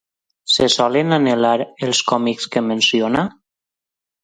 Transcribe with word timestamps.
Se 0.53 0.67
solen 0.75 1.11
anhelar 1.17 1.51
els 1.89 2.01
còmics 2.13 2.51
que 2.57 2.65
menciona? 2.73 3.29